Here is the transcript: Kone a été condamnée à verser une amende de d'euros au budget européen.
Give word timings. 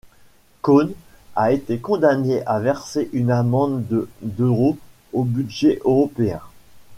Kone 0.63 0.95
a 1.35 1.51
été 1.51 1.77
condamnée 1.77 2.41
à 2.47 2.57
verser 2.59 3.07
une 3.13 3.29
amende 3.29 3.85
de 3.87 4.09
d'euros 4.23 4.75
au 5.13 5.23
budget 5.23 5.79
européen. 5.85 6.41